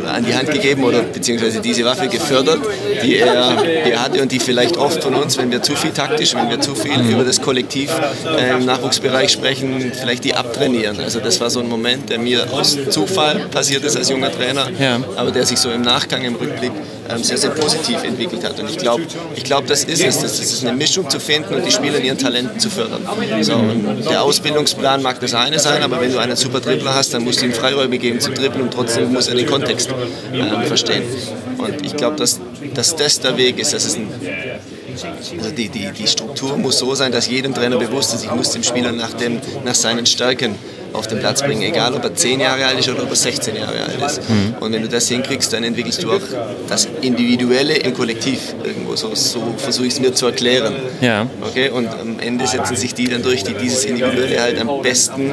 [0.07, 2.61] an, die Hand gegeben oder beziehungsweise diese Waffe gefördert,
[3.03, 5.90] die er, die er hatte und die vielleicht oft von uns, wenn wir zu viel
[5.90, 7.90] taktisch, wenn wir zu viel über das Kollektiv
[8.27, 11.01] äh, im Nachwuchsbereich sprechen, vielleicht die abtrainieren.
[11.01, 14.68] Also das war so ein Moment, der mir aus Zufall passiert ist als junger Trainer,
[14.79, 15.01] ja.
[15.16, 16.73] aber der sich so im Nachgang, im Rückblick
[17.23, 18.59] sehr, sehr positiv entwickelt hat.
[18.59, 19.03] Und ich glaube,
[19.37, 20.21] ich glaub, das ist es.
[20.21, 23.07] Das ist eine Mischung zu finden und die Spieler in ihren Talenten zu fördern.
[23.43, 23.61] So,
[24.09, 27.43] der Ausbildungsplan mag das eine sein, aber wenn du einen super Dribbler hast, dann musst
[27.43, 29.90] du ihm Freiräume geben zu dribbeln und trotzdem muss er den Kontext
[30.33, 31.03] äh, verstehen.
[31.59, 32.40] Und ich glaube, dass,
[32.75, 33.73] dass das der Weg ist.
[33.73, 34.09] Das ist ein,
[35.38, 38.51] also die, die, die Struktur muss so sein, dass jedem Trainer bewusst ist, ich muss
[38.51, 40.57] dem Spieler nach, dem, nach seinen Stärken
[40.95, 43.57] auf den Platz bringen, egal ob er 10 Jahre alt ist oder ob er 16
[43.57, 44.29] Jahre alt ist.
[44.29, 44.55] Mhm.
[44.61, 46.23] Und wenn du das hinkriegst, dann entwickelst du auch
[46.69, 48.97] das Individuelle im Kollektiv irgendwo.
[48.97, 50.75] So, so versuche ich es mir zu erklären.
[51.01, 51.27] Ja.
[51.43, 51.69] Okay?
[51.71, 55.33] Und am Ende setzen sich die dann durch, die dieses Individuelle halt am besten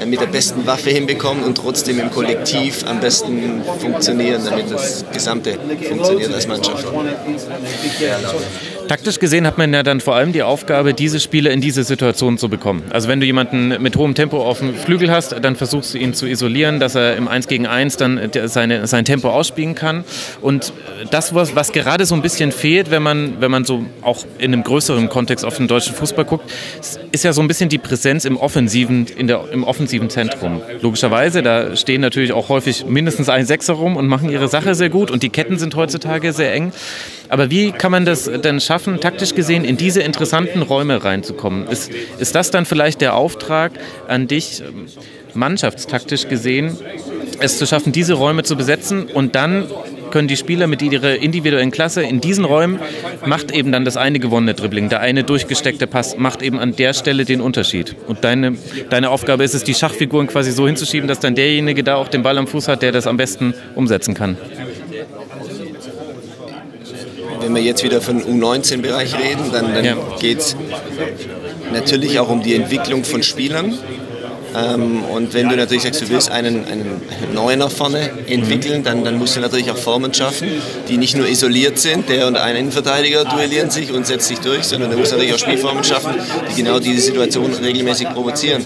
[0.00, 5.04] äh, mit der besten Waffe hinbekommen und trotzdem im Kollektiv am besten funktionieren, damit das
[5.12, 6.86] Gesamte funktioniert als Mannschaft.
[8.90, 12.38] Taktisch gesehen hat man ja dann vor allem die Aufgabe, diese Spieler in diese Situation
[12.38, 12.82] zu bekommen.
[12.90, 16.12] Also wenn du jemanden mit hohem Tempo auf dem Flügel hast, dann versuchst du ihn
[16.12, 20.02] zu isolieren, dass er im 1 gegen 1 dann seine, sein Tempo ausspielen kann.
[20.40, 20.72] Und
[21.12, 24.52] das, was, was gerade so ein bisschen fehlt, wenn man, wenn man so auch in
[24.52, 26.50] einem größeren Kontext auf den deutschen Fußball guckt,
[27.12, 30.62] ist ja so ein bisschen die Präsenz im offensiven, in der, im offensiven Zentrum.
[30.80, 34.90] Logischerweise, da stehen natürlich auch häufig mindestens ein Sechser rum und machen ihre Sache sehr
[34.90, 36.72] gut und die Ketten sind heutzutage sehr eng.
[37.30, 41.66] Aber wie kann man das denn schaffen, taktisch gesehen in diese interessanten Räume reinzukommen?
[41.68, 43.72] Ist, ist das dann vielleicht der Auftrag
[44.08, 44.86] an dich, ähm,
[45.34, 46.76] mannschaftstaktisch gesehen,
[47.38, 49.66] es zu schaffen, diese Räume zu besetzen und dann
[50.10, 52.80] können die Spieler mit ihrer individuellen Klasse in diesen Räumen
[53.24, 56.94] macht eben dann das eine gewonnene Dribbling, der eine durchgesteckte Pass macht eben an der
[56.94, 57.94] Stelle den Unterschied.
[58.08, 58.56] Und deine,
[58.90, 62.24] deine Aufgabe ist es, die Schachfiguren quasi so hinzuschieben, dass dann derjenige da auch den
[62.24, 64.36] Ball am Fuß hat, der das am besten umsetzen kann
[67.40, 69.96] wenn wir jetzt wieder von U19-Bereich reden, dann, dann ja.
[70.20, 70.56] geht es
[71.72, 73.78] natürlich auch um die Entwicklung von Spielern.
[74.56, 77.00] Ähm, und wenn du natürlich sagst, du willst einen, einen
[77.34, 80.48] neuen nach vorne entwickeln, dann, dann musst du natürlich auch Formen schaffen,
[80.88, 84.64] die nicht nur isoliert sind, der und ein Innenverteidiger duellieren sich und setzt sich durch,
[84.64, 86.14] sondern du musst natürlich auch Spielformen schaffen,
[86.50, 88.64] die genau diese Situation regelmäßig provozieren.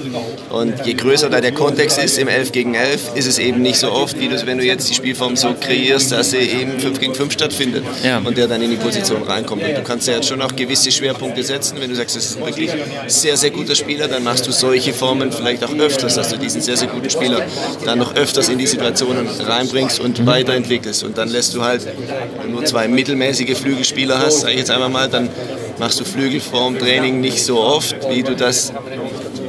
[0.50, 3.78] Und je größer da der Kontext ist, im 11 gegen 11, ist es eben nicht
[3.78, 7.00] so oft, wie du, wenn du jetzt die Spielform so kreierst, dass sie eben 5
[7.00, 8.18] gegen 5 stattfindet ja.
[8.18, 9.62] und der dann in die Position reinkommt.
[9.62, 11.76] Und du kannst ja jetzt schon auch gewisse Schwerpunkte setzen.
[11.80, 12.70] Wenn du sagst, das ist ein wirklich
[13.08, 16.60] sehr, sehr guter Spieler, dann machst du solche Formen vielleicht auch öfters, dass du diesen
[16.60, 17.42] sehr, sehr guten Spieler
[17.84, 20.26] dann noch öfters in die Situationen reinbringst und mhm.
[20.26, 21.04] weiterentwickelst.
[21.04, 21.86] Und dann lässt du halt
[22.48, 25.28] nur zwei mittelmäßige Flügelspieler hast, sag ich jetzt einmal mal, dann
[25.78, 28.72] machst du Flügelformtraining nicht so oft, wie du das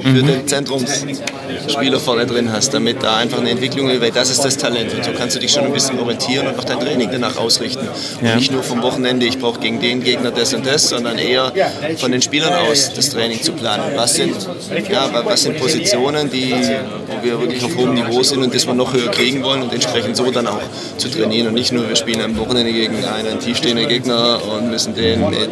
[0.02, 0.28] für mhm.
[0.28, 0.48] den
[1.65, 4.93] Zentrumsspieler vorne drin hast, damit da einfach eine Entwicklung ist, weil das ist das Talent.
[4.93, 7.88] Und so kannst du dich schon ein bisschen orientieren und auch dein Training danach ausrichten.
[8.21, 8.32] Ja.
[8.32, 11.51] Und nicht nur vom Wochenende, ich brauche gegen den Gegner das und das, sondern eher
[11.97, 13.93] von den Spielern aus das Training zu planen.
[13.95, 14.36] Was sind,
[14.89, 16.54] ja, was sind Positionen, die,
[17.08, 19.73] wo wir wirklich auf hohem Niveau sind und das wir noch höher kriegen wollen und
[19.73, 20.62] entsprechend so dann auch
[20.97, 24.95] zu trainieren und nicht nur, wir spielen am Wochenende gegen einen tiefstehenden Gegner und müssen
[24.95, 25.49] den mit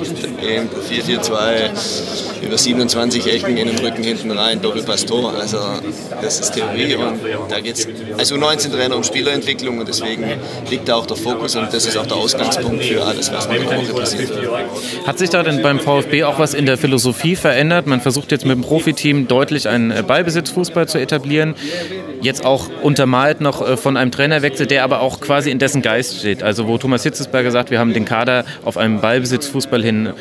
[0.89, 5.33] 4-4-2 über 27 Ecken in den Rücken hinten rein ein Doppelpass-Tor.
[5.33, 5.57] Also
[6.21, 7.87] das ist Theorie und da geht es
[8.17, 10.23] als U19-Trainer um Spielerentwicklung und deswegen
[10.69, 13.65] liegt da auch der Fokus und das ist auch der Ausgangspunkt für alles, was der
[13.65, 14.31] Woche passiert.
[15.05, 17.87] Hat sich da denn beim VfB auch was in der Philosophie verändert?
[17.87, 21.55] Man versucht jetzt mit dem Profiteam deutlich einen Ballbesitzfußball zu etablieren.
[22.21, 26.19] jetzt auch untermalt noch äh, von einem Trainerwechsel, der aber auch quasi in dessen Geist
[26.19, 26.41] steht.
[26.41, 30.13] Also wo Thomas Hitzesberger sagt, wir haben den Kader auf einen Ballbesitzfußball hin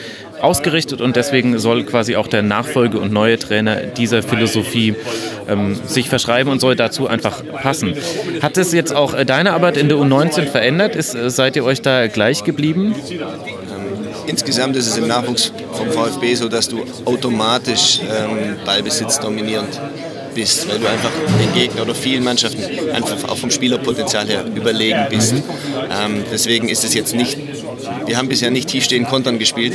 [0.42, 4.94] ausgerichtet und deswegen soll quasi auch der Nachfolge und neue Trainer dieser Philosophie
[5.48, 7.94] ähm, sich verschreiben und soll dazu einfach passen.
[8.40, 10.96] Hat es jetzt auch äh, deine Arbeit in der U19 verändert?
[10.96, 12.94] Ist, äh, seid ihr euch da gleich geblieben?
[14.26, 19.80] Insgesamt ist es im Nachwuchs vom VfB so, dass du automatisch ähm, Ballbesitz dominierend
[20.34, 25.06] bist, weil du einfach den Gegner oder vielen Mannschaften einfach auch vom Spielerpotenzial her überlegen
[25.10, 25.34] bist.
[25.34, 27.38] Ähm, deswegen ist es jetzt nicht,
[28.06, 29.74] wir haben bisher nicht tiefstehend Kontern gespielt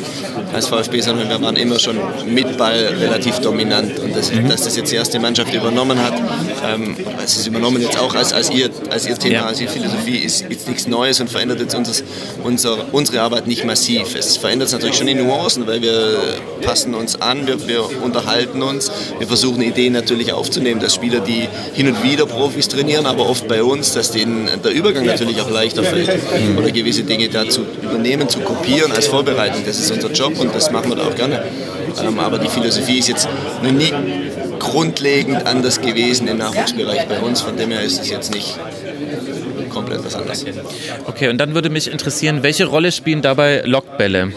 [0.53, 3.99] als VfB, sondern wir waren immer schon mit Ball relativ dominant.
[3.99, 4.49] Und das, mhm.
[4.49, 6.13] dass das jetzt die erste Mannschaft übernommen hat,
[6.65, 9.45] ähm, es ist übernommen jetzt auch als, als, ihr, als ihr Thema, ja.
[9.45, 11.93] als ihr Philosophie, ist jetzt nichts Neues und verändert jetzt unser,
[12.43, 14.15] unser, unsere Arbeit nicht massiv.
[14.15, 16.17] Es verändert es natürlich schon in Nuancen, weil wir
[16.61, 21.19] passen uns an, wir, wir unterhalten uns, wir versuchen Ideen natürlich aufzunehmen aufzunehmen, dass Spieler,
[21.19, 25.39] die hin und wieder Profis trainieren, aber oft bei uns, dass denen der Übergang natürlich
[25.41, 26.09] auch leichter fällt
[26.57, 29.63] oder gewisse Dinge dazu übernehmen, zu kopieren als Vorbereitung.
[29.65, 31.43] Das ist unser Job und das machen wir da auch gerne.
[32.01, 33.27] Ähm, aber die Philosophie ist jetzt
[33.61, 33.91] noch nie
[34.59, 37.41] grundlegend anders gewesen im Nachwuchsbereich bei uns.
[37.41, 38.57] Von dem her ist es jetzt nicht
[39.69, 40.45] komplett was anderes.
[41.05, 44.31] Okay, und dann würde mich interessieren, welche Rolle spielen dabei Lockbälle?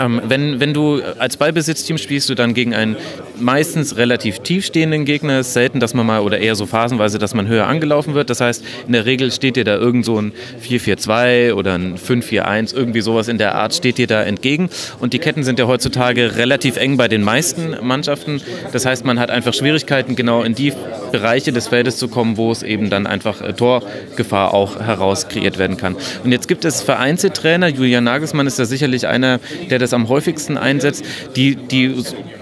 [0.00, 2.96] Ähm, wenn, wenn du als Ballbesitzteam spielst du dann gegen einen
[3.38, 5.40] meistens relativ tiefstehenden Gegner.
[5.40, 8.30] Ist selten, dass man mal oder eher so phasenweise, dass man höher angelaufen wird.
[8.30, 10.32] Das heißt, in der Regel steht dir da irgend so ein
[10.66, 14.70] 4-4-2 oder ein 5-4-1, irgendwie sowas in der Art steht dir da entgegen.
[15.00, 18.40] Und die Ketten sind ja heutzutage relativ eng bei den meisten Mannschaften.
[18.72, 20.72] Das heißt, man hat einfach Schwierigkeiten, genau in die
[21.12, 25.58] Bereiche des Feldes zu kommen, wo es eben dann einfach äh, Torgefahr auch heraus kreiert
[25.58, 25.96] werden kann.
[26.24, 30.08] Und jetzt gibt es vereinzelte Trainer, Julian Nagelsmann ist da sicherlich einer, der das am
[30.08, 31.04] häufigsten einsetzt,
[31.36, 31.94] die die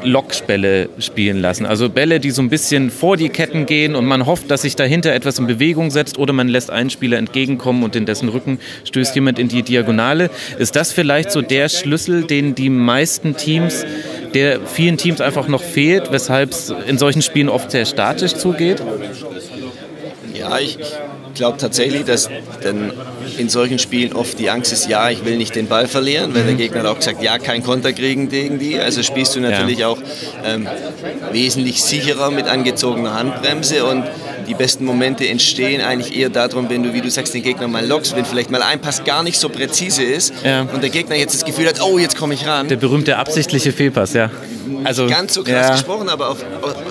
[0.03, 1.67] Lockspelle spielen lassen.
[1.67, 4.77] Also Bälle, die so ein bisschen vor die Ketten gehen und man hofft, dass sich
[4.77, 8.59] dahinter etwas in Bewegung setzt oder man lässt einen Spieler entgegenkommen und in dessen Rücken
[8.85, 10.31] stößt jemand in die Diagonale.
[10.59, 13.85] Ist das vielleicht so der Schlüssel, den die meisten Teams
[14.35, 18.83] der vielen Teams einfach noch fehlt, weshalb es in solchen Spielen oft sehr statisch zugeht?
[20.35, 20.79] Ja, ich,
[21.39, 22.29] glaube tatsächlich, dass
[22.63, 22.93] dann
[23.39, 26.45] in solchen Spielen oft die Angst ist, ja, ich will nicht den Ball verlieren, weil
[26.45, 26.59] der.
[26.59, 28.79] Gegner hat auch gesagt, ja, kein Konter kriegen gegen die.
[28.79, 29.89] Also spielst du natürlich ja.
[29.89, 29.99] auch
[30.45, 30.67] ähm,
[31.31, 34.05] wesentlich sicherer mit angezogener Handbremse und
[34.49, 37.87] die besten Momente entstehen eigentlich eher darum, wenn du, wie du sagst, den Gegner mal
[37.87, 40.63] lockst, wenn vielleicht mal ein Pass gar nicht so präzise ist ja.
[40.63, 42.69] und der Gegner jetzt das Gefühl hat, oh, jetzt komme ich ran.
[42.69, 44.31] Der berühmte absichtliche Fehlpass, ja.
[44.85, 45.73] Also, ganz so krass ja.
[45.73, 46.45] gesprochen, aber auf,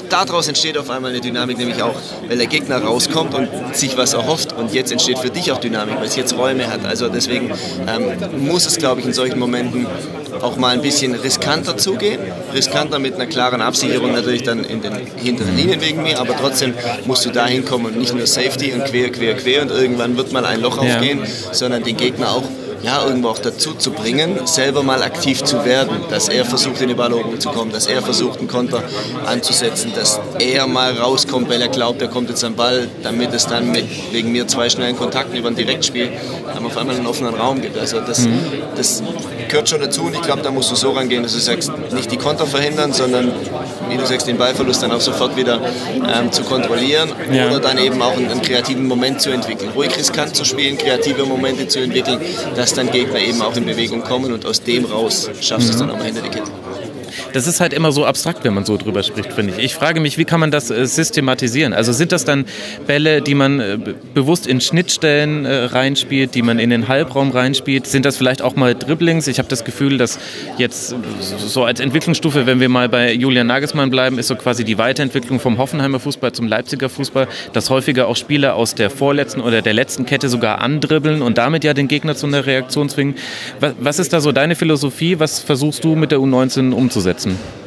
[0.09, 1.95] daraus entsteht auf einmal eine Dynamik, nämlich auch,
[2.27, 5.97] weil der Gegner rauskommt und sich was erhofft und jetzt entsteht für dich auch Dynamik,
[5.97, 6.85] weil es jetzt Räume hat.
[6.85, 7.51] Also deswegen
[7.87, 9.87] ähm, muss es, glaube ich, in solchen Momenten
[10.41, 12.19] auch mal ein bisschen riskanter zugehen.
[12.53, 16.73] Riskanter mit einer klaren Absicherung natürlich dann in den hinteren Linien wegen mir, aber trotzdem
[17.05, 20.31] musst du da hinkommen und nicht nur Safety und quer, quer, quer und irgendwann wird
[20.31, 21.21] mal ein Loch aufgehen,
[21.51, 22.43] sondern den Gegner auch
[22.83, 26.89] ja, irgendwo auch dazu zu bringen, selber mal aktiv zu werden, dass er versucht, in
[26.89, 28.83] die Balleroberung zu kommen, dass er versucht, einen Konter
[29.25, 33.45] anzusetzen, dass er mal rauskommt, weil er glaubt, er kommt jetzt am Ball, damit es
[33.47, 36.11] dann mit, wegen mir zwei schnellen Kontakten über ein Direktspiel
[36.53, 37.77] dann auf einmal einen offenen Raum gibt.
[37.77, 38.39] Also das, mhm.
[38.75, 39.03] das
[39.47, 42.11] gehört schon dazu und ich glaube, da musst du so rangehen, dass du sagst, nicht
[42.11, 43.31] die Konter verhindern, sondern
[43.89, 45.59] wie du sagst, den Ballverlust dann auch sofort wieder
[45.95, 47.47] ähm, zu kontrollieren ja.
[47.47, 49.71] oder dann eben auch einen, einen, kreativen Moment zu entwickeln.
[49.75, 52.19] Ruhig riskant zu spielen, kreative Momente zu entwickeln,
[52.55, 55.79] dass dann Gegner eben auch in Bewegung kommen und aus dem raus schaffst du es
[55.79, 56.51] dann mal hinter die Kette
[57.37, 59.63] das ist halt immer so abstrakt, wenn man so drüber spricht, finde ich.
[59.63, 61.71] Ich frage mich, wie kann man das äh, systematisieren?
[61.71, 62.45] Also sind das dann
[62.87, 63.77] Bälle, die man äh,
[64.15, 67.85] bewusst in Schnittstellen äh, reinspielt, die man in den Halbraum reinspielt?
[67.85, 69.27] Sind das vielleicht auch mal Dribblings?
[69.27, 70.17] Ich habe das Gefühl, dass
[70.57, 74.79] jetzt so als Entwicklungsstufe, wenn wir mal bei Julian Nagelsmann bleiben, ist so quasi die
[74.79, 79.61] Weiterentwicklung vom Hoffenheimer Fußball zum Leipziger Fußball, dass häufiger auch Spieler aus der vorletzten oder
[79.61, 83.13] der letzten Kette sogar andribbeln und damit ja den Gegner zu einer Reaktion zwingen.
[83.79, 85.19] Was ist da so deine Philosophie?
[85.19, 87.26] Was versuchst du mit der U19 umzusetzen?
[87.27, 87.57] Umsetzen?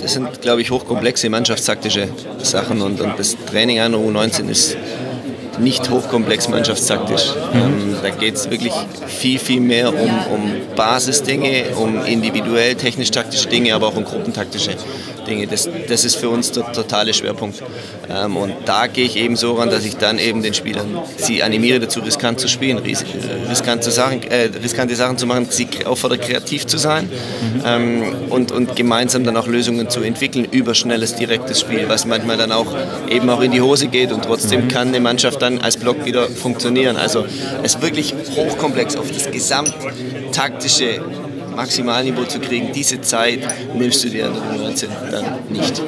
[0.00, 2.08] Das sind, glaube ich, hochkomplexe mannschaftstaktische
[2.42, 4.76] Sachen und, und das Training einer U19 ist
[5.58, 7.34] nicht hochkomplex mannschaftstaktisch.
[7.52, 7.60] Mhm.
[7.60, 8.72] Ähm, da geht es wirklich
[9.06, 14.76] viel, viel mehr um, um Basisdinge, um individuell technisch-taktische Dinge, aber auch um gruppentaktische
[15.28, 15.46] Dinge.
[15.46, 17.62] Das, das ist für uns der totale Schwerpunkt.
[18.10, 21.42] Ähm, und da gehe ich eben so ran, dass ich dann eben den Spielern sie
[21.42, 23.04] animiere dazu, riskant zu spielen, ris
[23.48, 27.62] riskante, Sachen, äh, riskante Sachen zu machen, sie auffordere, kreativ zu sein mhm.
[27.64, 32.36] ähm, und, und gemeinsam dann auch Lösungen zu entwickeln über schnelles, direktes Spiel, was manchmal
[32.36, 32.74] dann auch
[33.10, 34.68] eben auch in die Hose geht und trotzdem mhm.
[34.68, 36.96] kann eine Mannschaft dann als Block wieder funktionieren.
[36.96, 37.26] Also
[37.62, 41.00] es ist wirklich hochkomplex auf das gesamttaktische
[41.58, 43.40] Maximalniveau zu kriegen, diese Zeit
[43.74, 45.82] nimmst du dir in der U19 dann nicht.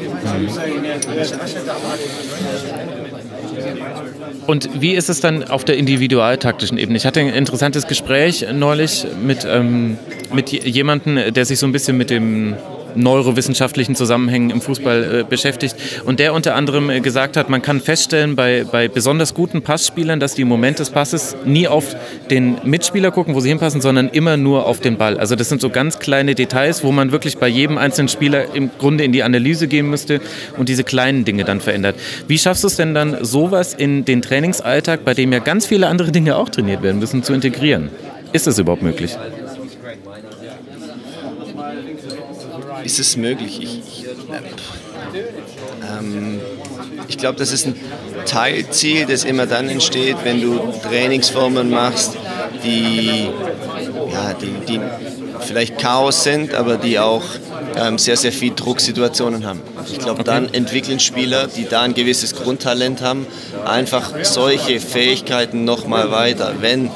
[4.48, 6.98] Und wie ist es dann auf der individualtaktischen Ebene?
[6.98, 9.96] Ich hatte ein interessantes Gespräch neulich mit, ähm,
[10.32, 12.56] mit jemandem, der sich so ein bisschen mit dem
[12.94, 17.80] neurowissenschaftlichen Zusammenhängen im Fußball äh, beschäftigt und der unter anderem äh, gesagt hat, man kann
[17.80, 21.96] feststellen bei, bei besonders guten Passspielern, dass die im Moment des Passes nie auf
[22.30, 25.18] den Mitspieler gucken, wo sie hinpassen, sondern immer nur auf den Ball.
[25.18, 28.70] Also das sind so ganz kleine Details, wo man wirklich bei jedem einzelnen Spieler im
[28.78, 30.20] Grunde in die Analyse gehen müsste
[30.56, 31.96] und diese kleinen Dinge dann verändert.
[32.28, 35.88] Wie schaffst du es denn dann, sowas in den Trainingsalltag, bei dem ja ganz viele
[35.88, 37.90] andere Dinge auch trainiert werden müssen, zu integrieren?
[38.32, 39.16] Ist das überhaupt möglich?
[42.90, 43.60] Ist es möglich?
[43.62, 44.06] Ich, ich,
[45.88, 46.40] ähm,
[47.06, 47.76] ich glaube, das ist ein
[48.26, 52.16] Teilziel, das immer dann entsteht, wenn du Trainingsformen machst,
[52.64, 53.28] die,
[54.12, 54.80] ja, die, die
[55.40, 57.22] vielleicht Chaos sind, aber die auch
[57.76, 59.60] ähm, sehr, sehr viel Drucksituationen haben.
[59.90, 63.26] Ich glaube, dann entwickeln Spieler, die da ein gewisses Grundtalent haben,
[63.64, 66.54] einfach solche Fähigkeiten nochmal weiter.
[66.60, 66.90] Wenn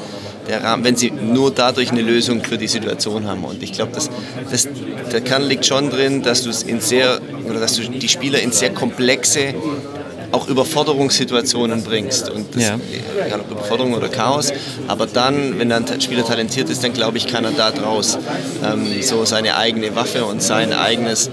[0.47, 3.43] der Rahmen, wenn sie nur dadurch eine Lösung für die Situation haben.
[3.43, 4.09] Und ich glaube, das,
[4.49, 4.67] das,
[5.11, 8.39] der Kern liegt schon drin, dass du es in sehr oder dass du die Spieler
[8.39, 9.53] in sehr komplexe
[10.35, 12.29] auch Überforderungssituationen bringst.
[12.29, 12.79] Und das, ja.
[13.25, 14.51] egal ob Überforderung oder Chaos.
[14.87, 18.17] Aber dann, wenn ein Spieler talentiert ist, dann glaube ich, kann er da draus
[18.63, 21.29] ähm, so seine eigene Waffe und sein eigenes,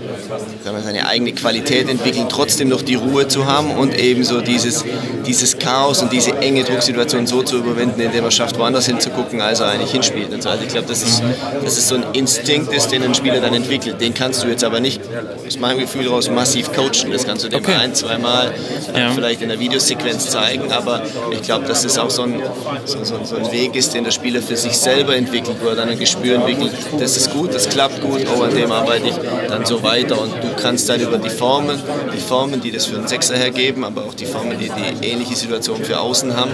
[0.85, 4.85] seine eigene Qualität entwickeln, trotzdem noch die Ruhe zu haben und eben so dieses,
[5.27, 9.61] dieses Chaos und diese enge Drucksituation so zu überwinden, indem er schafft, woanders hinzugucken, als
[9.61, 10.33] er eigentlich hinspielt.
[10.33, 10.49] Und so.
[10.49, 11.23] Also ich glaube, das ist,
[11.65, 14.01] das ist so ein Instinkt, ist, den ein Spieler dann entwickelt.
[14.01, 15.01] Den kannst du jetzt aber nicht
[15.47, 17.11] aus meinem Gefühl heraus massiv coachen.
[17.11, 17.75] Das kannst du dem okay.
[17.75, 18.53] ein, zwei Mal
[18.95, 19.11] ja.
[19.11, 22.43] vielleicht in der Videosequenz zeigen, aber ich glaube, dass es auch so ein,
[22.85, 25.77] so, so, so, ein Weg ist, den der Spieler für sich selber entwickelt, wo er
[25.77, 29.15] dann ein Gespür entwickelt, das ist gut, das klappt gut, oh, an dem arbeite ich
[29.49, 31.79] dann so weiter und du kannst dann über die Formen,
[32.15, 35.37] die Formen, die das für einen Sechser hergeben, aber auch die Formen, die die ähnliche
[35.37, 36.53] Situation für außen haben,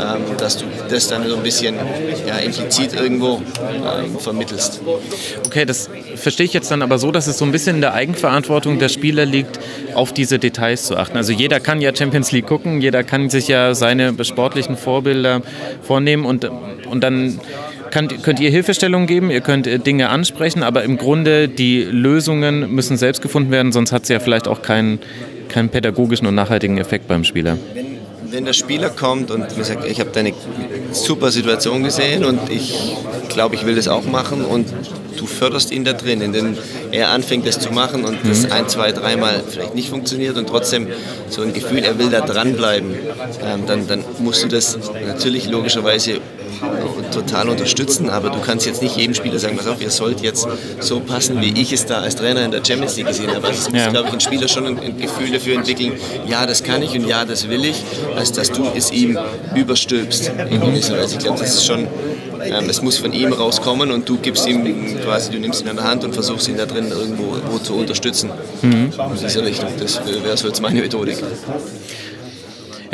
[0.00, 1.76] ähm, dass du das dann so ein bisschen
[2.26, 4.80] ja, implizit irgendwo ähm, vermittelst.
[5.46, 7.94] Okay, das verstehe ich jetzt dann aber so, dass es so ein bisschen in der
[7.94, 9.58] Eigenverantwortung der Spieler liegt,
[9.94, 11.16] auf diese Details zu achten.
[11.16, 15.42] Also jeder kann ja Champions League gucken, jeder kann sich ja seine sportlichen Vorbilder
[15.82, 16.44] vornehmen und,
[16.88, 17.40] und dann
[17.90, 22.74] könnt, könnt ihr Hilfestellungen geben, ihr könnt äh, Dinge ansprechen, aber im Grunde die Lösungen
[22.74, 24.98] müssen selbst gefunden werden, sonst hat es ja vielleicht auch keinen,
[25.48, 27.58] keinen pädagogischen und nachhaltigen Effekt beim Spieler.
[27.74, 27.85] Wenn,
[28.30, 30.32] wenn der Spieler kommt und sagt, ich habe deine
[30.92, 32.96] super Situation gesehen und ich
[33.28, 34.66] glaube, ich will das auch machen und
[35.16, 36.56] du förderst ihn da drin, indem
[36.92, 38.52] er anfängt, das zu machen und das mhm.
[38.52, 40.88] ein, zwei, dreimal vielleicht nicht funktioniert und trotzdem
[41.28, 42.94] so ein Gefühl, er will da dranbleiben,
[43.42, 46.20] ähm, dann, dann musst du das natürlich logischerweise
[47.12, 50.46] total unterstützen, aber du kannst jetzt nicht jedem Spieler sagen, pass auf, ihr sollt jetzt
[50.80, 53.46] so passen, wie ich es da als Trainer in der Champions League gesehen habe.
[53.46, 53.90] Also es muss, ja.
[53.90, 55.92] glaube ich, ein Spieler schon ein, Gefühl dafür entwickeln,
[56.26, 57.82] ja, das kann ich und ja, das will ich,
[58.16, 59.18] als dass du es ihm
[59.54, 60.32] überstülpst.
[60.50, 60.62] Mhm.
[60.62, 61.86] Also ich glaube, das ist schon,
[62.44, 65.76] ähm, es muss von ihm rauskommen und du gibst ihm quasi, du nimmst ihn an
[65.76, 68.30] der Hand und versuchst ihn da drin irgendwo zu unterstützen.
[68.62, 68.92] Mhm.
[68.92, 71.18] In dieser Richtung, das wäre so jetzt meine Methodik.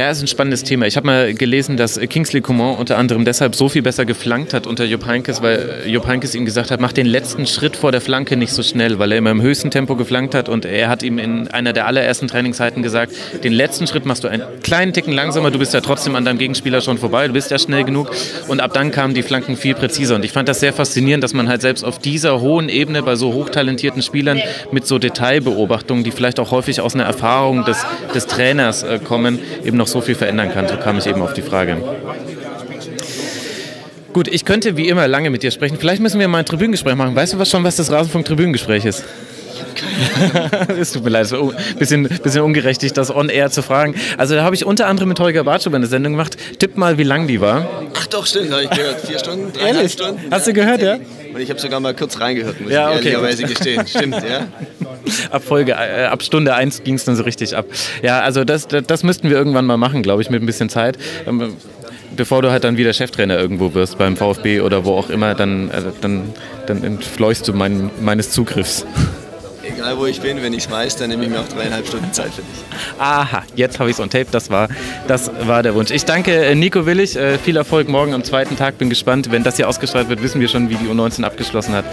[0.03, 0.89] Ja, ist ein spannendes Thema.
[0.89, 4.67] Ich habe mal gelesen, dass Kingsley Coman unter anderem deshalb so viel besser geflankt hat
[4.67, 8.01] unter Jupp Heynckes, weil Jupp Heynckes ihm gesagt hat, mach den letzten Schritt vor der
[8.01, 10.49] Flanke nicht so schnell, weil er immer im höchsten Tempo geflankt hat.
[10.49, 13.13] Und er hat ihm in einer der allerersten Trainingszeiten gesagt,
[13.45, 16.39] den letzten Schritt machst du einen kleinen Ticken langsamer, du bist ja trotzdem an deinem
[16.39, 18.11] Gegenspieler schon vorbei, du bist ja schnell genug.
[18.49, 20.17] Und ab dann kamen die Flanken viel präziser.
[20.17, 23.15] Und ich fand das sehr faszinierend, dass man halt selbst auf dieser hohen Ebene bei
[23.15, 28.27] so hochtalentierten Spielern mit so Detailbeobachtungen, die vielleicht auch häufig aus einer Erfahrung des, des
[28.27, 30.69] Trainers äh, kommen, eben noch so viel verändern kann.
[30.69, 31.77] So kam ich eben auf die Frage.
[34.13, 35.79] Gut, ich könnte wie immer lange mit dir sprechen.
[35.79, 37.15] Vielleicht müssen wir mal ein Tribünengespräch machen.
[37.15, 39.05] Weißt du was schon, was das Rasenfunk-Tribünengespräch ist?
[40.79, 43.95] es tut mir leid, es ein bisschen, bisschen ungerechtig, das on-air zu fragen.
[44.19, 46.37] Also da habe ich unter anderem mit Holger Bartschow eine Sendung gemacht.
[46.59, 47.69] Tipp mal, wie lang die war.
[47.97, 49.01] Ach doch, stimmt, habe ich gehört.
[49.01, 50.21] Vier Stunden, dreieinhalb Stunden.
[50.31, 50.95] Hast du gehört, ja?
[51.35, 53.87] Und ich habe sogar mal kurz reingehört, muss ja, ich ehrlicherweise gestehen.
[53.87, 54.49] Stimmt, ja.
[55.31, 57.67] ab Folge, äh, ab Stunde 1 ging es dann so richtig ab.
[58.03, 60.69] Ja, also das, das, das müssten wir irgendwann mal machen, glaube ich, mit ein bisschen
[60.69, 60.99] Zeit.
[61.27, 61.55] Ähm,
[62.17, 65.71] bevor du halt dann wieder Cheftrainer irgendwo wirst, beim VfB oder wo auch immer, dann,
[65.71, 66.35] äh, dann,
[66.67, 68.87] dann entfleuchst du mein, meines Zugriffs.
[69.63, 72.33] Egal wo ich bin, wenn ich weiß, dann nehme ich mir auch dreieinhalb Stunden Zeit
[72.33, 72.65] für dich.
[72.99, 74.69] Aha, jetzt habe ich es on tape, das war,
[75.07, 75.91] das war der Wunsch.
[75.91, 79.31] Ich danke äh, Nico Willig, äh, viel Erfolg morgen am zweiten Tag, bin gespannt.
[79.31, 81.85] Wenn das hier ausgestrahlt wird, wissen wir schon, wie die U19 abgeschlossen hat.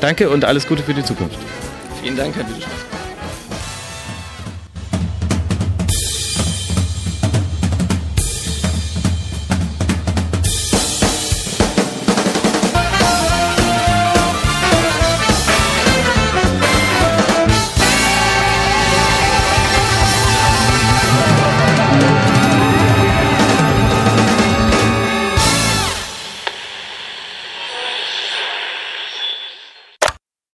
[0.00, 1.38] Danke und alles Gute für die Zukunft.
[2.02, 3.05] Vielen Dank, Herr Wittgenstein.